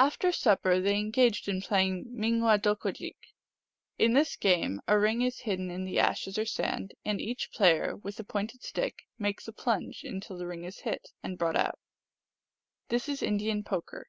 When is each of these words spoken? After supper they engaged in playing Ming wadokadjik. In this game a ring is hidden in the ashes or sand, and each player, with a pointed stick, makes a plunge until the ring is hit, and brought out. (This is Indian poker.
After 0.00 0.32
supper 0.32 0.80
they 0.80 0.98
engaged 0.98 1.46
in 1.46 1.62
playing 1.62 2.06
Ming 2.10 2.40
wadokadjik. 2.40 3.14
In 4.00 4.14
this 4.14 4.34
game 4.34 4.80
a 4.88 4.98
ring 4.98 5.22
is 5.22 5.42
hidden 5.42 5.70
in 5.70 5.84
the 5.84 6.00
ashes 6.00 6.36
or 6.36 6.44
sand, 6.44 6.92
and 7.04 7.20
each 7.20 7.52
player, 7.52 7.94
with 7.96 8.18
a 8.18 8.24
pointed 8.24 8.64
stick, 8.64 9.02
makes 9.16 9.46
a 9.46 9.52
plunge 9.52 10.02
until 10.02 10.36
the 10.38 10.48
ring 10.48 10.64
is 10.64 10.80
hit, 10.80 11.10
and 11.22 11.38
brought 11.38 11.54
out. 11.54 11.78
(This 12.88 13.08
is 13.08 13.22
Indian 13.22 13.62
poker. 13.62 14.08